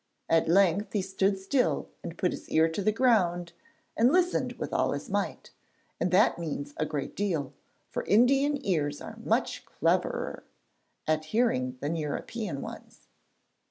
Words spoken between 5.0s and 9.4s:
might, and that means a great deal, for Indian ears are